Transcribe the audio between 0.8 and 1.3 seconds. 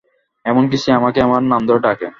সে আমাকে